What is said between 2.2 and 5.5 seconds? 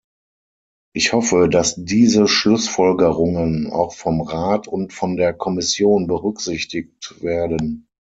Schlussfolgerungen auch vom Rat und von der